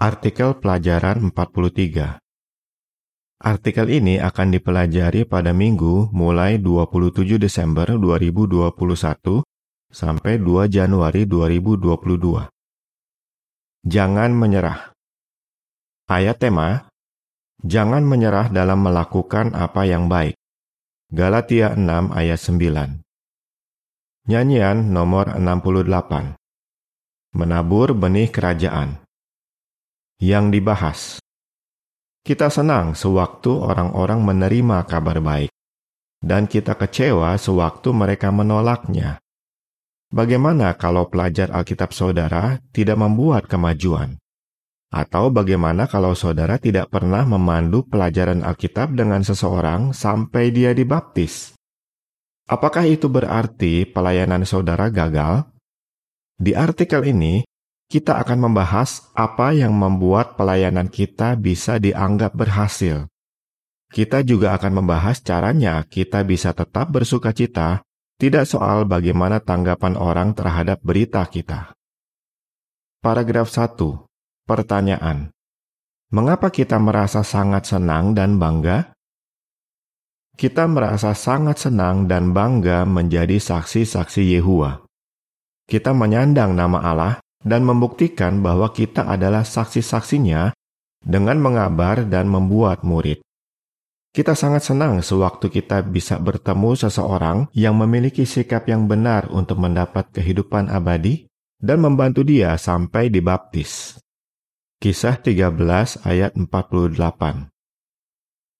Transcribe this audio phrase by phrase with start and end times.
[0.00, 2.24] Artikel pelajaran 43
[3.36, 9.44] Artikel ini akan dipelajari pada minggu mulai 27 Desember 2021
[9.92, 12.48] sampai 2 Januari 2022.
[13.84, 14.96] Jangan menyerah.
[16.08, 16.88] Ayat tema,
[17.60, 20.32] Jangan menyerah dalam melakukan apa yang baik.
[21.12, 23.04] Galatia 6 ayat 9.
[24.32, 26.40] Nyanyian nomor 68.
[27.36, 28.99] Menabur benih kerajaan.
[30.20, 31.00] Yang dibahas.
[32.20, 35.48] Kita senang sewaktu orang-orang menerima kabar baik,
[36.20, 39.16] dan kita kecewa sewaktu mereka menolaknya.
[40.12, 44.20] Bagaimana kalau pelajar Alkitab saudara tidak membuat kemajuan?
[44.92, 51.56] Atau bagaimana kalau saudara tidak pernah memandu pelajaran Alkitab dengan seseorang sampai dia dibaptis?
[52.44, 55.48] Apakah itu berarti pelayanan saudara gagal?
[56.36, 57.40] Di artikel ini,
[57.90, 63.10] kita akan membahas apa yang membuat pelayanan kita bisa dianggap berhasil.
[63.90, 67.82] Kita juga akan membahas caranya kita bisa tetap bersuka cita,
[68.14, 71.74] tidak soal bagaimana tanggapan orang terhadap berita kita.
[73.02, 73.74] Paragraf 1
[74.46, 75.34] Pertanyaan:
[76.14, 78.94] Mengapa kita merasa sangat senang dan bangga?
[80.38, 84.86] Kita merasa sangat senang dan bangga menjadi saksi-saksi Yehua.
[85.66, 90.52] Kita menyandang nama Allah dan membuktikan bahwa kita adalah saksi-saksinya
[91.00, 93.24] dengan mengabar dan membuat murid.
[94.10, 100.10] Kita sangat senang sewaktu kita bisa bertemu seseorang yang memiliki sikap yang benar untuk mendapat
[100.10, 101.30] kehidupan abadi
[101.62, 104.02] dan membantu dia sampai dibaptis.
[104.82, 105.54] Kisah 13
[106.08, 107.52] ayat 48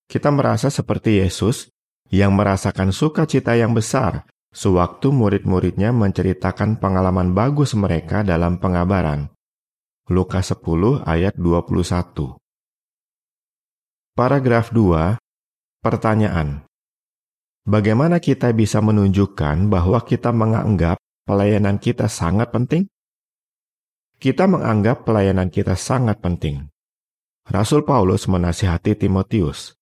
[0.07, 1.73] Kita merasa seperti Yesus
[2.15, 9.31] yang merasakan sukacita yang besar sewaktu murid-muridnya menceritakan pengalaman bagus mereka dalam pengabaran.
[10.11, 12.35] Lukas 10 ayat 21
[14.19, 15.23] Paragraf 2
[15.81, 16.67] Pertanyaan
[17.63, 20.99] Bagaimana kita bisa menunjukkan bahwa kita menganggap
[21.31, 22.91] pelayanan kita sangat penting?
[24.21, 26.69] kita menganggap pelayanan kita sangat penting.
[27.49, 29.81] Rasul Paulus menasihati Timotius,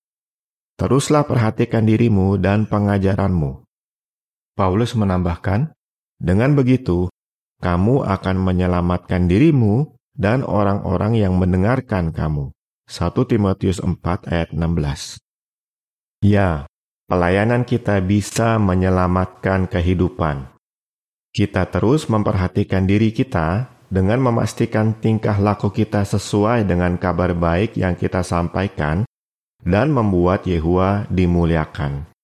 [0.79, 3.68] "Teruslah perhatikan dirimu dan pengajaranmu."
[4.59, 5.71] Paulus menambahkan,
[6.19, 7.07] "Dengan begitu,
[7.63, 12.51] kamu akan menyelamatkan dirimu dan orang-orang yang mendengarkan kamu."
[12.91, 15.23] 1 Timotius 4 ayat 16.
[16.19, 16.67] Ya,
[17.07, 20.51] pelayanan kita bisa menyelamatkan kehidupan.
[21.31, 27.95] Kita terus memperhatikan diri kita dengan memastikan tingkah laku kita sesuai dengan kabar baik yang
[27.95, 29.07] kita sampaikan
[29.63, 32.18] dan membuat Yehua dimuliakan.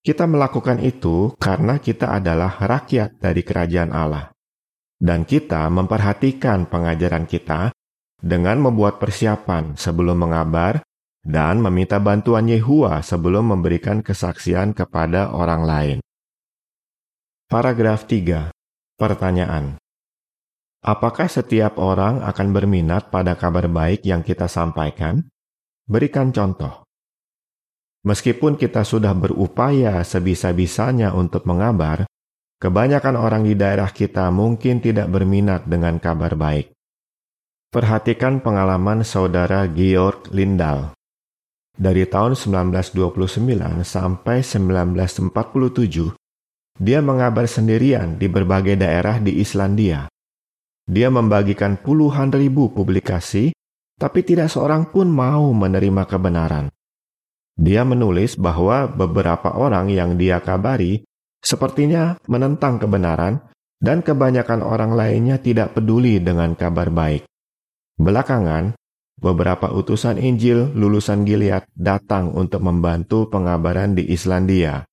[0.00, 4.32] Kita melakukan itu karena kita adalah rakyat dari kerajaan Allah.
[4.96, 7.72] Dan kita memperhatikan pengajaran kita
[8.20, 10.80] dengan membuat persiapan sebelum mengabar
[11.20, 15.98] dan meminta bantuan Yehua sebelum memberikan kesaksian kepada orang lain.
[17.48, 18.52] Paragraf 3.
[18.96, 19.76] Pertanyaan.
[20.80, 25.28] Apakah setiap orang akan berminat pada kabar baik yang kita sampaikan?
[25.84, 26.88] Berikan contoh.
[28.00, 32.08] Meskipun kita sudah berupaya sebisa-bisanya untuk mengabar,
[32.56, 36.72] kebanyakan orang di daerah kita mungkin tidak berminat dengan kabar baik.
[37.68, 40.96] Perhatikan pengalaman saudara Georg Lindal.
[41.76, 46.16] Dari tahun 1929 sampai 1947,
[46.80, 50.08] dia mengabar sendirian di berbagai daerah di Islandia.
[50.88, 53.52] Dia membagikan puluhan ribu publikasi,
[54.00, 56.72] tapi tidak seorang pun mau menerima kebenaran.
[57.60, 61.04] Dia menulis bahwa beberapa orang yang dia kabari
[61.44, 63.40] sepertinya menentang kebenaran,
[63.80, 67.24] dan kebanyakan orang lainnya tidak peduli dengan kabar baik.
[67.96, 68.76] Belakangan,
[69.16, 74.84] beberapa utusan Injil lulusan Gilead datang untuk membantu pengabaran di Islandia.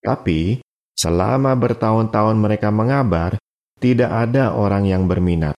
[0.00, 0.64] Tapi,
[0.96, 3.36] selama bertahun-tahun mereka mengabar,
[3.76, 5.52] tidak ada orang yang berminat.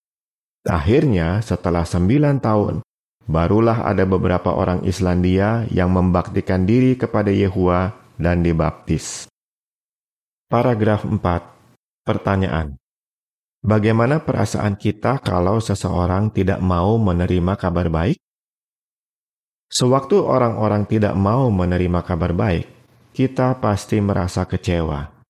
[0.66, 2.82] Akhirnya, setelah sembilan tahun,
[3.28, 9.28] barulah ada beberapa orang Islandia yang membaktikan diri kepada Yehua dan dibaptis.
[10.48, 11.20] Paragraf 4.
[12.08, 12.80] Pertanyaan.
[13.60, 18.16] Bagaimana perasaan kita kalau seseorang tidak mau menerima kabar baik?
[19.68, 22.64] Sewaktu orang-orang tidak mau menerima kabar baik,
[23.12, 25.20] kita pasti merasa kecewa.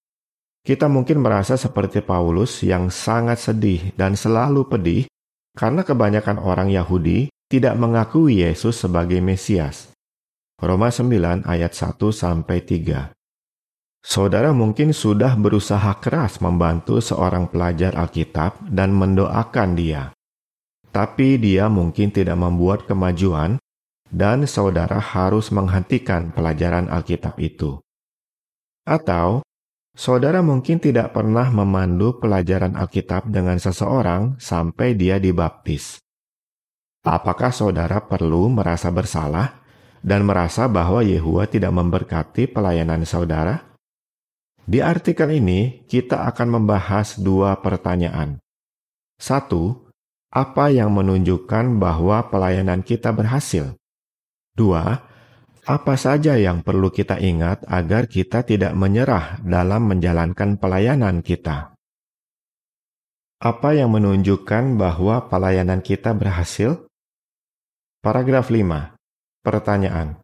[0.62, 5.02] Kita mungkin merasa seperti Paulus yang sangat sedih dan selalu pedih
[5.58, 9.88] karena kebanyakan orang Yahudi tidak mengakui Yesus sebagai Mesias.
[10.60, 13.16] Roma 9 ayat 1 sampai 3.
[14.04, 20.12] Saudara mungkin sudah berusaha keras membantu seorang pelajar Alkitab dan mendoakan dia.
[20.88, 23.60] tapi dia mungkin tidak membuat kemajuan,
[24.08, 27.78] dan saudara harus menghentikan pelajaran Alkitab itu.
[28.88, 29.44] Atau
[29.92, 36.00] saudara mungkin tidak pernah memandu pelajaran Alkitab dengan seseorang sampai dia dibaptis.
[37.06, 39.62] Apakah saudara perlu merasa bersalah
[40.02, 43.68] dan merasa bahwa Yehua tidak memberkati pelayanan saudara?
[44.68, 48.36] Di artikel ini, kita akan membahas dua pertanyaan.
[49.16, 49.88] Satu,
[50.28, 53.72] apa yang menunjukkan bahwa pelayanan kita berhasil?
[54.52, 55.08] Dua,
[55.68, 61.76] apa saja yang perlu kita ingat agar kita tidak menyerah dalam menjalankan pelayanan kita?
[63.36, 66.88] Apa yang menunjukkan bahwa pelayanan kita berhasil?
[68.08, 69.44] Paragraf 5.
[69.44, 70.16] Pertanyaan.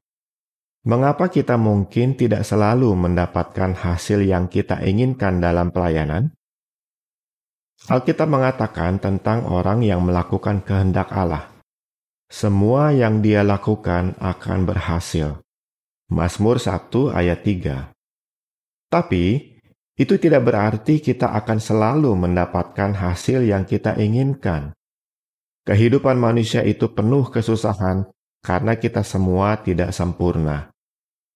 [0.88, 6.32] Mengapa kita mungkin tidak selalu mendapatkan hasil yang kita inginkan dalam pelayanan?
[7.84, 11.52] Alkitab mengatakan tentang orang yang melakukan kehendak Allah
[12.32, 15.44] semua yang dia lakukan akan berhasil.
[16.08, 17.92] Mazmur 1 ayat 3.
[18.88, 19.54] Tapi,
[19.94, 24.72] itu tidak berarti kita akan selalu mendapatkan hasil yang kita inginkan.
[25.64, 28.04] Kehidupan manusia itu penuh kesusahan
[28.44, 30.68] karena kita semua tidak sempurna.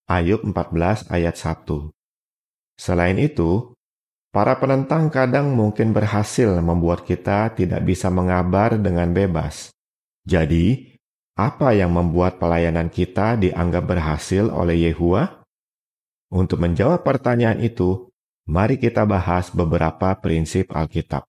[0.05, 1.89] Ayub 14 ayat 1.
[2.77, 3.73] Selain itu,
[4.29, 9.73] para penentang kadang mungkin berhasil membuat kita tidak bisa mengabar dengan bebas.
[10.29, 10.93] Jadi,
[11.33, 15.41] apa yang membuat pelayanan kita dianggap berhasil oleh Yehua?
[16.29, 18.13] Untuk menjawab pertanyaan itu,
[18.45, 21.25] mari kita bahas beberapa prinsip Alkitab.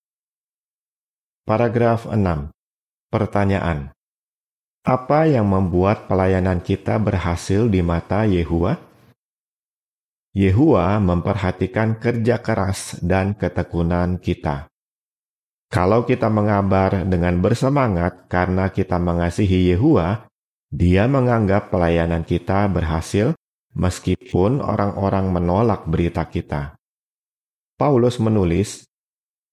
[1.49, 2.60] Paragraf 6.
[3.11, 3.91] Pertanyaan.
[4.87, 8.79] Apa yang membuat pelayanan kita berhasil di mata Yehua?
[10.31, 14.71] Yehua memperhatikan kerja keras dan ketekunan kita.
[15.75, 20.31] Kalau kita mengabar dengan bersemangat karena kita mengasihi Yehua,
[20.71, 23.35] dia menganggap pelayanan kita berhasil
[23.75, 26.79] meskipun orang-orang menolak berita kita.
[27.75, 28.87] Paulus menulis,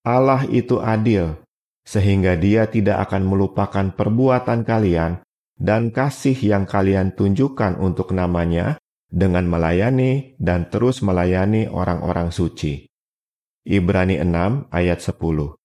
[0.05, 1.41] Allah itu adil,
[1.87, 5.23] sehingga dia tidak akan melupakan perbuatan kalian
[5.55, 8.75] dan kasih yang kalian tunjukkan untuk namanya
[9.07, 12.91] dengan melayani dan terus melayani orang-orang suci.
[13.63, 15.57] Ibrani 6 ayat 10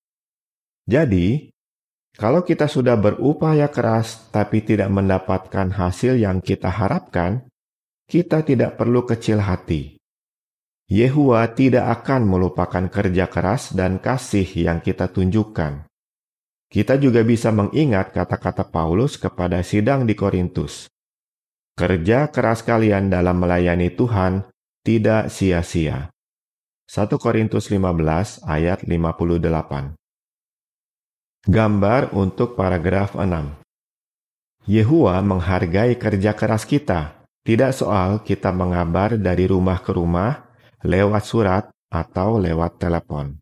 [0.82, 1.54] jadi,
[2.18, 7.46] kalau kita sudah berupaya keras tapi tidak mendapatkan hasil yang kita harapkan,
[8.10, 9.96] kita tidak perlu kecil hati.
[10.90, 15.88] Yehua tidak akan melupakan kerja keras dan kasih yang kita tunjukkan.
[16.72, 20.88] Kita juga bisa mengingat kata-kata Paulus kepada sidang di Korintus.
[21.76, 24.48] Kerja keras kalian dalam melayani Tuhan
[24.80, 26.08] tidak sia-sia.
[26.88, 30.00] 1 Korintus 15 ayat 58
[31.44, 33.52] Gambar untuk paragraf 6.
[34.64, 40.48] Yehua menghargai kerja keras kita, tidak soal kita mengabar dari rumah ke rumah,
[40.80, 43.36] lewat surat, atau lewat telepon.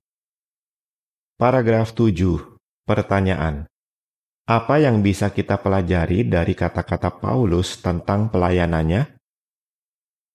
[1.38, 2.49] Paragraf 7.
[2.90, 3.70] Pertanyaan.
[4.50, 9.14] Apa yang bisa kita pelajari dari kata-kata Paulus tentang pelayanannya?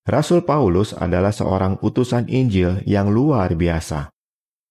[0.08, 4.08] Rasul Paulus adalah seorang utusan Injil yang luar biasa.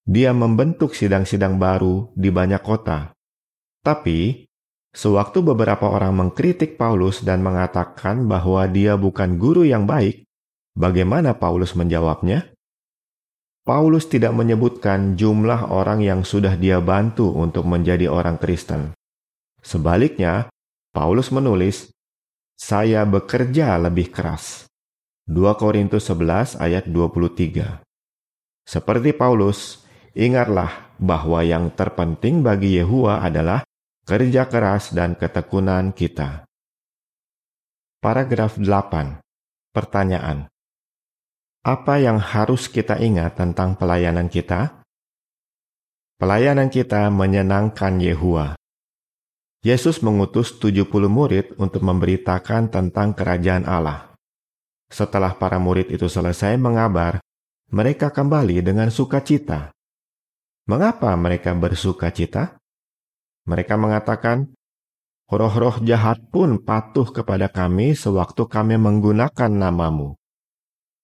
[0.00, 3.12] Dia membentuk sidang-sidang baru di banyak kota.
[3.84, 4.48] Tapi,
[4.96, 10.24] sewaktu beberapa orang mengkritik Paulus dan mengatakan bahwa dia bukan guru yang baik,
[10.72, 12.53] bagaimana Paulus menjawabnya?
[13.64, 18.92] Paulus tidak menyebutkan jumlah orang yang sudah dia bantu untuk menjadi orang Kristen.
[19.64, 20.52] Sebaliknya,
[20.92, 21.88] Paulus menulis,
[22.60, 24.68] "Saya bekerja lebih keras."
[25.24, 27.80] 2 Korintus 11 ayat 23.
[28.68, 33.66] Seperti Paulus, Ingatlah bahwa yang terpenting bagi Yehua adalah
[34.06, 36.46] kerja keras dan ketekunan kita.
[37.98, 39.18] Paragraf 8.
[39.74, 40.46] Pertanyaan.
[41.64, 44.84] Apa yang harus kita ingat tentang pelayanan kita?
[46.20, 48.52] Pelayanan kita menyenangkan Yehua.
[49.64, 54.12] Yesus mengutus 70 murid untuk memberitakan tentang kerajaan Allah.
[54.92, 57.24] Setelah para murid itu selesai mengabar,
[57.72, 59.74] mereka kembali dengan sukacita
[60.64, 62.56] Mengapa mereka bersuka cita?
[63.44, 64.48] Mereka mengatakan,
[65.28, 70.16] Roh-roh jahat pun patuh kepada kami sewaktu kami menggunakan namamu.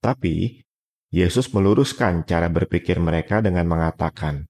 [0.00, 0.64] Tapi,
[1.12, 4.48] Yesus meluruskan cara berpikir mereka dengan mengatakan,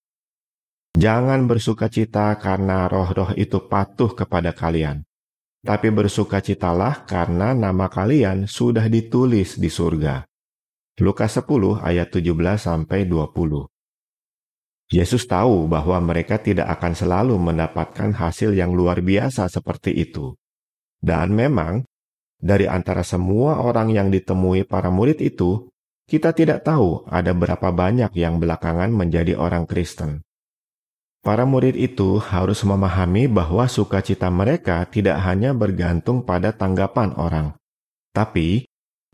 [0.95, 5.07] Jangan bersuka cita karena roh-roh itu patuh kepada kalian,
[5.63, 10.27] tapi bersukacitalah karena nama kalian sudah ditulis di surga.
[11.01, 13.71] Lukas 10 ayat 17 sampai 20.
[14.91, 20.35] Yesus tahu bahwa mereka tidak akan selalu mendapatkan hasil yang luar biasa seperti itu.
[20.99, 21.87] Dan memang,
[22.41, 25.69] dari antara semua orang yang ditemui para murid itu,
[26.09, 30.25] kita tidak tahu ada berapa banyak yang belakangan menjadi orang Kristen.
[31.21, 37.53] Para murid itu harus memahami bahwa sukacita mereka tidak hanya bergantung pada tanggapan orang,
[38.17, 38.65] tapi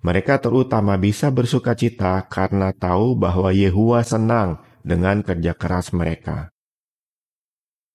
[0.06, 6.54] mereka terutama bisa bersukacita karena tahu bahwa Yehua senang dengan kerja keras mereka.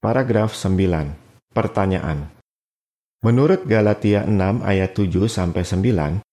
[0.04, 1.16] Paragraf 9.
[1.56, 2.40] Pertanyaan.
[3.22, 6.25] Menurut Galatia 6 ayat 7 sampai 9,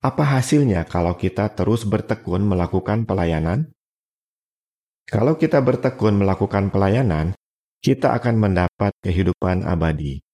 [0.00, 3.68] apa hasilnya kalau kita terus bertekun melakukan pelayanan?
[5.04, 7.36] Kalau kita bertekun melakukan pelayanan,
[7.84, 10.24] kita akan mendapat kehidupan abadi.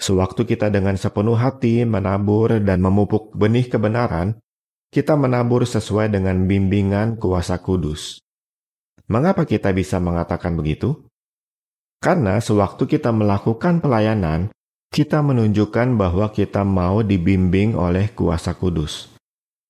[0.00, 4.40] Sewaktu kita dengan sepenuh hati menabur dan memupuk benih kebenaran,
[4.88, 8.24] kita menabur sesuai dengan bimbingan kuasa kudus.
[9.12, 10.96] Mengapa kita bisa mengatakan begitu?
[12.00, 14.48] Karena sewaktu kita melakukan pelayanan,
[14.94, 19.10] kita menunjukkan bahwa kita mau dibimbing oleh kuasa kudus.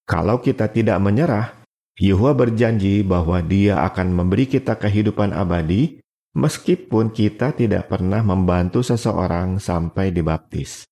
[0.05, 1.65] Kalau kita tidak menyerah,
[1.97, 5.97] Yehua berjanji bahwa Dia akan memberi kita kehidupan abadi,
[6.37, 10.85] meskipun kita tidak pernah membantu seseorang sampai dibaptis.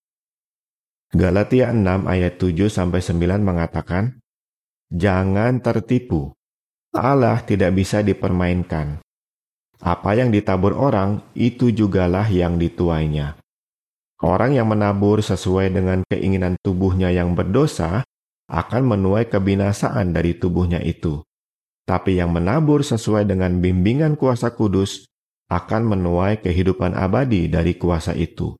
[1.13, 4.17] Galatia 6 ayat 7 sampai 9 mengatakan,
[4.89, 6.33] Jangan tertipu.
[6.97, 9.05] Allah tidak bisa dipermainkan.
[9.77, 13.42] Apa yang ditabur orang, itu jugalah yang dituainya.
[14.23, 18.07] Orang yang menabur sesuai dengan keinginan tubuhnya yang berdosa
[18.47, 21.27] akan menuai kebinasaan dari tubuhnya itu.
[21.83, 25.11] Tapi yang menabur sesuai dengan bimbingan kuasa kudus
[25.51, 28.55] akan menuai kehidupan abadi dari kuasa itu.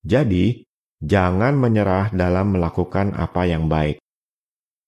[0.00, 0.64] Jadi,
[1.04, 4.00] jangan menyerah dalam melakukan apa yang baik.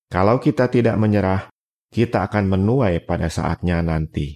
[0.08, 1.52] Kalau kita tidak menyerah,
[1.92, 4.32] kita akan menuai pada saatnya nanti.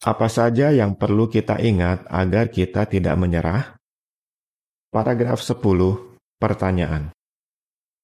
[0.00, 3.79] Apa saja yang perlu kita ingat agar kita tidak menyerah?
[4.90, 5.62] Paragraf 10,
[6.42, 7.14] pertanyaan.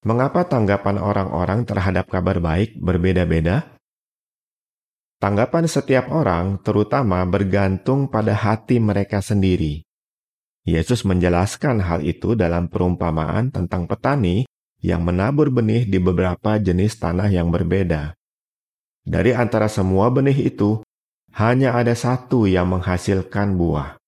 [0.07, 3.75] Mengapa tanggapan orang-orang terhadap kabar baik berbeda-beda?
[5.19, 9.83] Tanggapan setiap orang terutama bergantung pada hati mereka sendiri.
[10.63, 14.47] Yesus menjelaskan hal itu dalam perumpamaan tentang petani
[14.79, 18.15] yang menabur benih di beberapa jenis tanah yang berbeda.
[19.03, 20.87] Dari antara semua benih itu,
[21.35, 23.99] hanya ada satu yang menghasilkan buah.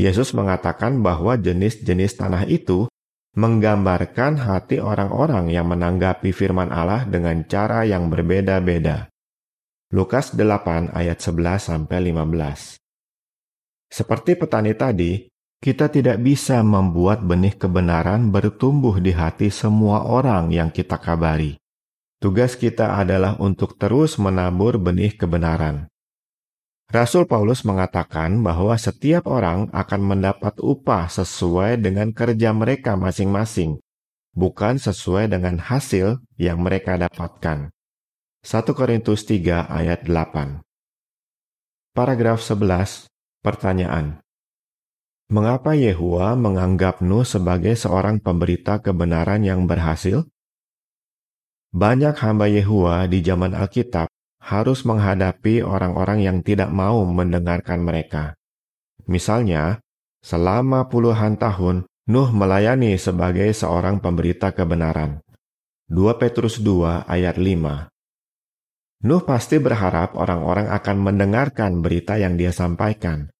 [0.00, 2.88] Yesus mengatakan bahwa jenis-jenis tanah itu
[3.36, 9.12] menggambarkan hati orang-orang yang menanggapi firman Allah dengan cara yang berbeda-beda.
[9.92, 12.80] Lukas 8 ayat 11 sampai 15.
[13.90, 15.28] Seperti petani tadi,
[15.60, 21.60] kita tidak bisa membuat benih kebenaran bertumbuh di hati semua orang yang kita kabari.
[22.16, 25.89] Tugas kita adalah untuk terus menabur benih kebenaran.
[26.90, 33.78] Rasul Paulus mengatakan bahwa setiap orang akan mendapat upah sesuai dengan kerja mereka masing-masing,
[34.34, 37.70] bukan sesuai dengan hasil yang mereka dapatkan.
[38.42, 40.66] 1 Korintus 3 ayat 8
[41.94, 43.06] Paragraf 11,
[43.38, 44.18] pertanyaan.
[45.30, 50.26] Mengapa Yehua menganggap Nuh sebagai seorang pemberita kebenaran yang berhasil?
[51.70, 58.34] Banyak hamba Yehua di zaman Alkitab harus menghadapi orang-orang yang tidak mau mendengarkan mereka.
[59.04, 59.84] Misalnya,
[60.24, 65.22] selama puluhan tahun, Nuh melayani sebagai seorang pemberita kebenaran.
[65.86, 73.30] 2 Petrus 2 ayat 5 Nuh pasti berharap orang-orang akan mendengarkan berita yang dia sampaikan.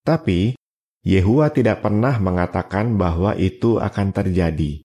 [0.00, 0.56] Tapi,
[1.04, 4.80] Yehua tidak pernah mengatakan bahwa itu akan terjadi.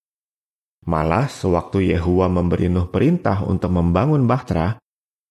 [0.85, 4.75] Malah, sewaktu Yehua memberi Nuh perintah untuk membangun bahtera,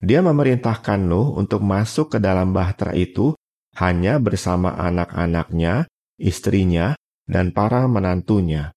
[0.00, 3.36] dia memerintahkan Nuh untuk masuk ke dalam bahtera itu
[3.76, 6.96] hanya bersama anak-anaknya, istrinya,
[7.28, 8.72] dan para menantunya.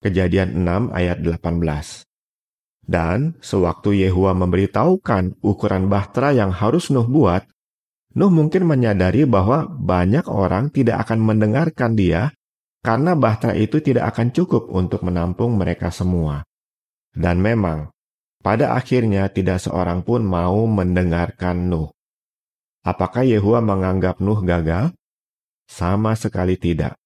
[0.00, 2.04] Kejadian 6 ayat 18.
[2.84, 7.44] Dan sewaktu Yehua memberitahukan ukuran bahtera yang harus Nuh buat,
[8.16, 12.32] Nuh mungkin menyadari bahwa banyak orang tidak akan mendengarkan dia
[12.84, 16.44] karena bahtera itu tidak akan cukup untuk menampung mereka semua.
[17.14, 17.93] Dan memang,
[18.44, 21.88] pada akhirnya tidak seorang pun mau mendengarkan Nuh.
[22.84, 24.92] Apakah Yehua menganggap Nuh gagal?
[25.64, 27.00] Sama sekali tidak.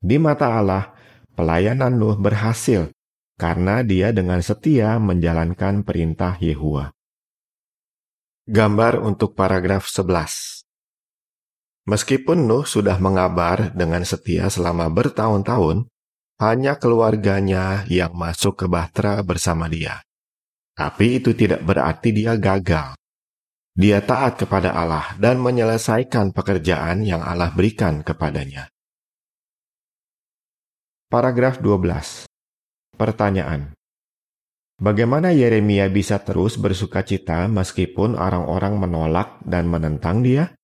[0.00, 0.96] Di mata Allah,
[1.36, 2.88] pelayanan Nuh berhasil
[3.36, 6.88] karena dia dengan setia menjalankan perintah Yehua.
[8.48, 10.64] Gambar untuk paragraf 11
[11.84, 15.90] Meskipun Nuh sudah mengabar dengan setia selama bertahun-tahun,
[16.40, 20.00] hanya keluarganya yang masuk ke bahtera bersama dia.
[20.72, 22.96] Tapi itu tidak berarti dia gagal.
[23.72, 28.68] Dia taat kepada Allah dan menyelesaikan pekerjaan yang Allah berikan kepadanya.
[31.12, 32.24] Paragraf 12.
[32.96, 33.72] Pertanyaan.
[34.80, 40.56] Bagaimana Yeremia bisa terus bersuka cita meskipun orang-orang menolak dan menentang dia?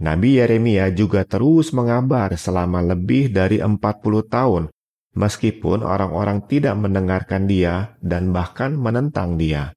[0.00, 3.76] Nabi Yeremia juga terus mengabar selama lebih dari 40
[4.24, 4.72] tahun,
[5.14, 9.74] meskipun orang-orang tidak mendengarkan dia dan bahkan menentang dia.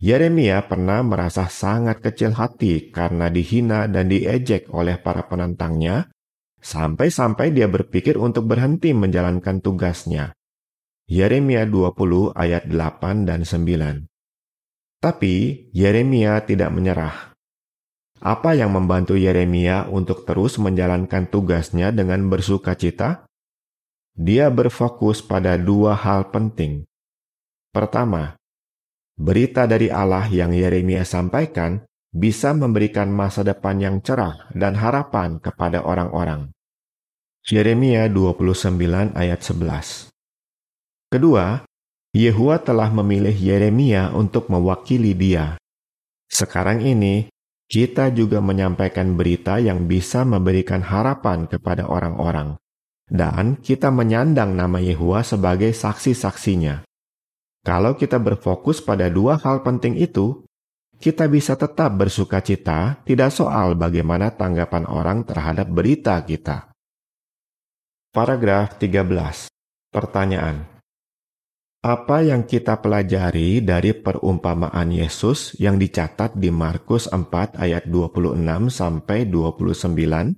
[0.00, 6.08] Yeremia pernah merasa sangat kecil hati karena dihina dan diejek oleh para penentangnya,
[6.64, 10.32] sampai-sampai dia berpikir untuk berhenti menjalankan tugasnya.
[11.04, 14.08] Yeremia 20 ayat 8 dan 9.
[15.04, 17.36] Tapi Yeremia tidak menyerah.
[18.20, 23.28] Apa yang membantu Yeremia untuk terus menjalankan tugasnya dengan bersuka cita?
[24.14, 26.86] Dia berfokus pada dua hal penting.
[27.70, 28.40] Pertama,
[29.20, 35.84] Berita dari Allah yang Yeremia sampaikan bisa memberikan masa depan yang cerah dan harapan kepada
[35.84, 36.48] orang-orang.
[37.44, 38.80] Yeremia 29
[39.12, 40.08] ayat 11
[41.12, 41.68] Kedua,
[42.16, 45.60] Yehua telah memilih Yeremia untuk mewakili dia.
[46.24, 47.28] Sekarang ini,
[47.68, 52.56] kita juga menyampaikan berita yang bisa memberikan harapan kepada orang-orang.
[53.10, 56.86] Dan kita menyandang nama Yehua sebagai saksi-saksinya.
[57.66, 60.46] Kalau kita berfokus pada dua hal penting itu,
[61.00, 66.70] kita bisa tetap bersuka cita, tidak soal bagaimana tanggapan orang terhadap berita kita.
[68.14, 69.50] Paragraf 13.
[69.90, 70.70] Pertanyaan.
[71.80, 78.36] Apa yang kita pelajari dari perumpamaan Yesus yang dicatat di Markus 4 ayat 26
[78.68, 80.36] sampai 29?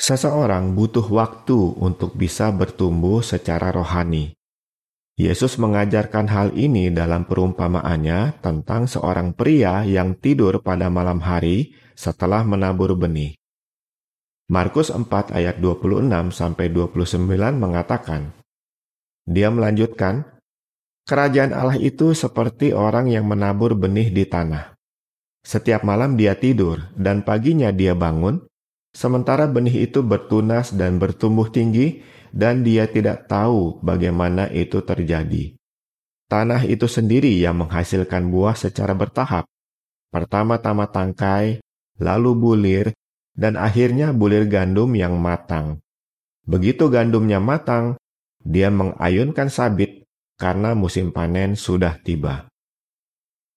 [0.00, 4.32] Seseorang butuh waktu untuk bisa bertumbuh secara rohani.
[5.20, 12.40] Yesus mengajarkan hal ini dalam perumpamaannya tentang seorang pria yang tidur pada malam hari setelah
[12.48, 13.36] menabur benih.
[14.48, 18.32] Markus 4 ayat 26 sampai 29 mengatakan,
[19.28, 20.24] Dia melanjutkan,
[21.04, 24.72] Kerajaan Allah itu seperti orang yang menabur benih di tanah.
[25.44, 28.49] Setiap malam dia tidur dan paginya dia bangun,
[28.94, 35.54] sementara benih itu bertunas dan bertumbuh tinggi dan dia tidak tahu bagaimana itu terjadi.
[36.30, 39.50] Tanah itu sendiri yang menghasilkan buah secara bertahap.
[40.14, 41.58] Pertama-tama tangkai,
[41.98, 42.86] lalu bulir,
[43.34, 45.82] dan akhirnya bulir gandum yang matang.
[46.46, 47.98] Begitu gandumnya matang,
[48.38, 50.06] dia mengayunkan sabit
[50.38, 52.46] karena musim panen sudah tiba.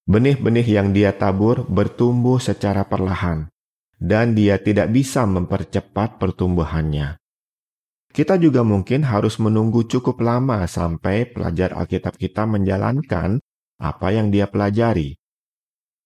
[0.09, 3.52] Benih-benih yang dia tabur bertumbuh secara perlahan,
[4.03, 7.15] dan dia tidak bisa mempercepat pertumbuhannya.
[8.11, 13.39] Kita juga mungkin harus menunggu cukup lama sampai pelajar Alkitab kita menjalankan
[13.79, 15.15] apa yang dia pelajari.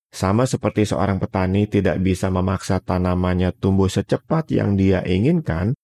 [0.08, 5.76] Sama seperti seorang petani tidak bisa memaksa tanamannya tumbuh secepat yang dia inginkan,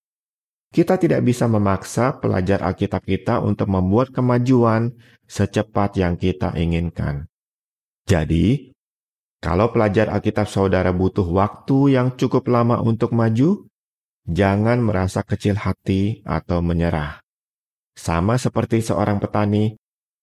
[0.71, 4.95] kita tidak bisa memaksa pelajar Alkitab kita untuk membuat kemajuan
[5.27, 7.27] secepat yang kita inginkan.
[8.07, 8.72] Jadi,
[9.43, 13.67] kalau pelajar Alkitab saudara butuh waktu yang cukup lama untuk maju,
[14.23, 17.19] Jangan merasa kecil hati atau menyerah.
[17.91, 19.75] Sama seperti seorang petani,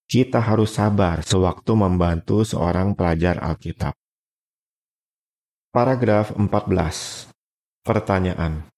[0.09, 3.93] kita harus sabar sewaktu membantu seorang pelajar Alkitab.
[5.69, 7.29] Paragraf 14.
[7.85, 8.73] Pertanyaan.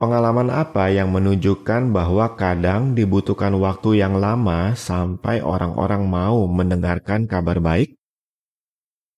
[0.00, 7.60] Pengalaman apa yang menunjukkan bahwa kadang dibutuhkan waktu yang lama sampai orang-orang mau mendengarkan kabar
[7.60, 8.00] baik?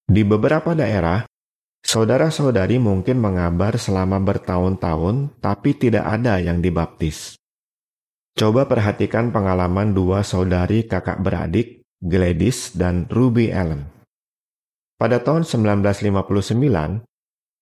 [0.05, 1.25] Di beberapa daerah,
[1.85, 7.37] Saudara-saudari mungkin mengabar selama bertahun-tahun, tapi tidak ada yang dibaptis.
[8.33, 13.85] Coba perhatikan pengalaman dua saudari kakak beradik, Gladys dan Ruby Allen.
[14.97, 17.05] Pada tahun 1959,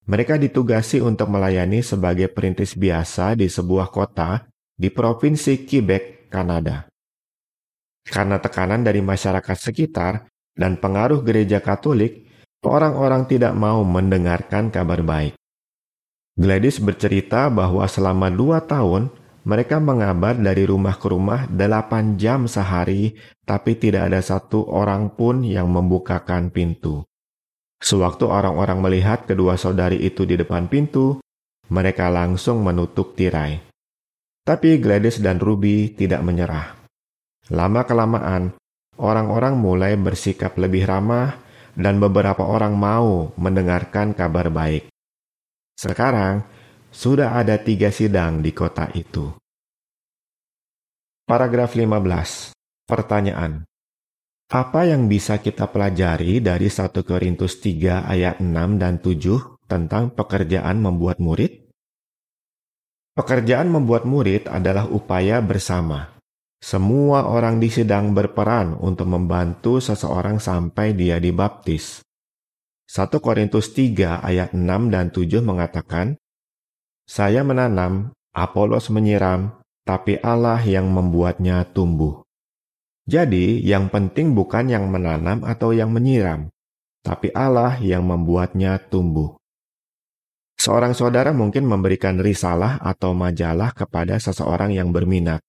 [0.07, 6.87] mereka ditugasi untuk melayani sebagai perintis biasa di sebuah kota di Provinsi Quebec, Kanada.
[8.07, 12.21] Karena tekanan dari masyarakat sekitar dan pengaruh gereja Katolik,
[12.62, 15.35] Orang-orang tidak mau mendengarkan kabar baik.
[16.38, 19.11] Gladys bercerita bahwa selama dua tahun
[19.42, 25.42] mereka mengabar dari rumah ke rumah delapan jam sehari, tapi tidak ada satu orang pun
[25.42, 27.03] yang membukakan pintu.
[27.83, 31.18] Sewaktu orang-orang melihat kedua saudari itu di depan pintu,
[31.75, 33.59] mereka langsung menutup tirai.
[34.46, 36.79] Tapi Gladys dan Ruby tidak menyerah.
[37.51, 38.55] Lama-kelamaan,
[39.03, 41.42] orang-orang mulai bersikap lebih ramah
[41.76, 44.92] dan beberapa orang mau mendengarkan kabar baik.
[45.76, 46.44] Sekarang,
[46.92, 49.32] sudah ada tiga sidang di kota itu.
[51.24, 52.52] Paragraf 15.
[52.85, 53.64] Pertanyaan.
[54.52, 60.76] Apa yang bisa kita pelajari dari 1 Korintus 3 ayat 6 dan 7 tentang pekerjaan
[60.76, 61.72] membuat murid?
[63.16, 66.12] Pekerjaan membuat murid adalah upaya bersama.
[66.62, 72.07] Semua orang di sidang berperan untuk membantu seseorang sampai dia dibaptis.
[72.87, 74.62] 1 Korintus 3 ayat 6
[74.94, 76.14] dan 7 mengatakan,
[77.03, 82.22] Saya menanam, Apolos menyiram, tapi Allah yang membuatnya tumbuh.
[83.11, 86.46] Jadi, yang penting bukan yang menanam atau yang menyiram,
[87.03, 89.35] tapi Allah yang membuatnya tumbuh.
[90.62, 95.42] Seorang saudara mungkin memberikan risalah atau majalah kepada seseorang yang berminat.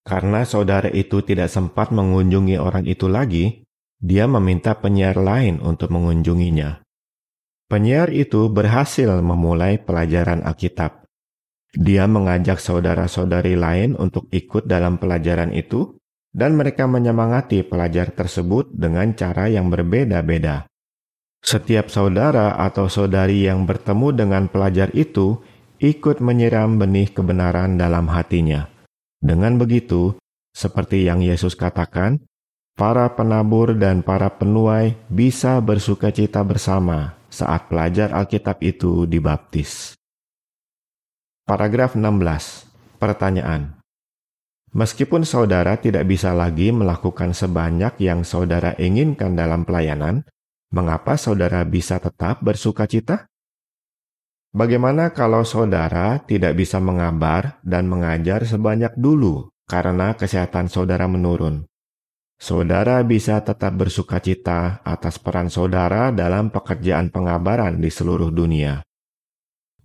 [0.00, 3.68] Karena saudara itu tidak sempat mengunjungi orang itu lagi,
[4.00, 6.80] dia meminta penyiar lain untuk mengunjunginya.
[7.68, 11.04] Penyiar itu berhasil memulai pelajaran Alkitab.
[11.70, 19.14] Dia mengajak saudara-saudari lain untuk ikut dalam pelajaran itu, dan mereka menyemangati pelajar tersebut dengan
[19.14, 20.70] cara yang berbeda-beda.
[21.42, 25.42] Setiap saudara atau saudari yang bertemu dengan pelajar itu
[25.82, 28.69] ikut menyiram benih kebenaran dalam hatinya.
[29.20, 30.16] Dengan begitu,
[30.56, 32.24] seperti yang Yesus katakan,
[32.74, 39.94] para penabur dan para penuai bisa bersuka cita bersama saat pelajar Alkitab itu dibaptis.
[41.46, 42.96] Paragraf 16.
[42.96, 43.78] Pertanyaan.
[44.70, 50.26] Meskipun saudara tidak bisa lagi melakukan sebanyak yang saudara inginkan dalam pelayanan,
[50.74, 53.29] mengapa saudara bisa tetap bersuka cita?
[54.50, 61.70] Bagaimana kalau saudara tidak bisa mengabar dan mengajar sebanyak dulu karena kesehatan saudara menurun?
[62.34, 68.82] Saudara bisa tetap bersuka cita atas peran saudara dalam pekerjaan pengabaran di seluruh dunia.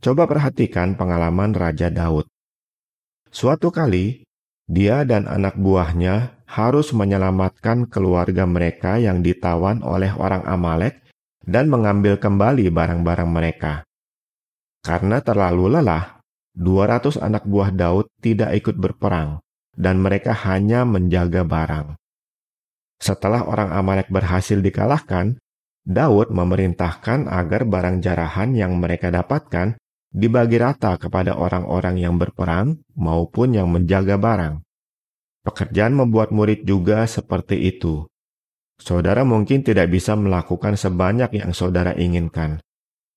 [0.01, 2.25] Coba perhatikan pengalaman Raja Daud.
[3.29, 4.25] Suatu kali,
[4.65, 11.05] dia dan anak buahnya harus menyelamatkan keluarga mereka yang ditawan oleh orang Amalek
[11.45, 13.85] dan mengambil kembali barang-barang mereka.
[14.85, 16.21] Karena terlalu lelah,
[16.53, 19.41] 200 anak buah Daud tidak ikut berperang,
[19.73, 21.97] dan mereka hanya menjaga barang.
[23.01, 25.41] Setelah orang Amalek berhasil dikalahkan,
[25.85, 29.73] Daud memerintahkan agar barang jarahan yang mereka dapatkan
[30.15, 34.63] dibagi rata kepada orang-orang yang berperang maupun yang menjaga barang.
[35.45, 38.07] Pekerjaan membuat murid juga seperti itu.
[38.81, 42.57] Saudara mungkin tidak bisa melakukan sebanyak yang saudara inginkan.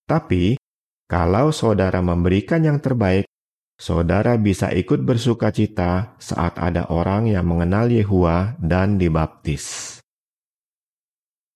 [0.04, 0.60] Tapi,
[1.08, 3.24] kalau saudara memberikan yang terbaik,
[3.80, 9.96] saudara bisa ikut bersuka cita saat ada orang yang mengenal Yehua dan dibaptis.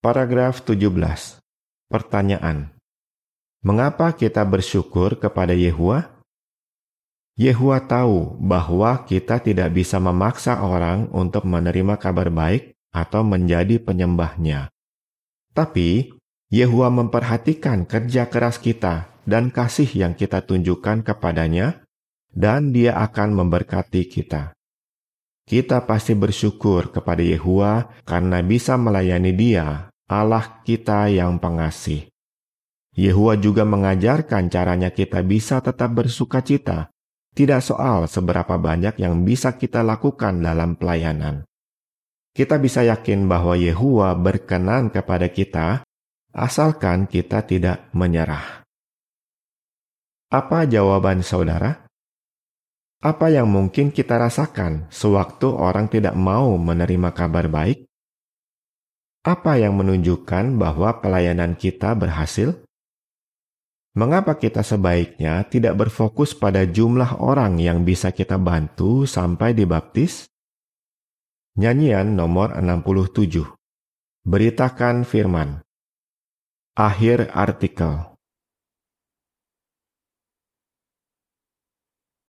[0.01, 1.37] Paragraf 17.
[1.93, 2.73] Pertanyaan.
[3.61, 6.17] Mengapa kita bersyukur kepada Yehua?
[7.37, 14.73] Yehua tahu bahwa kita tidak bisa memaksa orang untuk menerima kabar baik atau menjadi penyembahnya.
[15.53, 16.09] Tapi,
[16.49, 21.83] Yehua memperhatikan kerja keras kita dan kasih yang kita tunjukkan kepadanya
[22.33, 24.57] dan Dia akan memberkati kita.
[25.43, 32.09] Kita pasti bersyukur kepada Yehua karena bisa melayani Dia, Allah kita yang pengasih.
[32.93, 36.93] Yehua juga mengajarkan caranya kita bisa tetap bersuka cita,
[37.33, 41.49] tidak soal seberapa banyak yang bisa kita lakukan dalam pelayanan.
[42.33, 45.85] Kita bisa yakin bahwa Yehua berkenan kepada kita,
[46.33, 48.62] asalkan kita tidak menyerah.
[50.33, 51.85] Apa jawaban saudara?
[53.05, 57.85] Apa yang mungkin kita rasakan sewaktu orang tidak mau menerima kabar baik?
[59.29, 62.64] Apa yang menunjukkan bahwa pelayanan kita berhasil?
[63.92, 70.33] Mengapa kita sebaiknya tidak berfokus pada jumlah orang yang bisa kita bantu sampai dibaptis?
[71.61, 73.53] Nyanyian nomor 67
[74.25, 75.61] Beritakan firman
[76.73, 78.12] Akhir artikel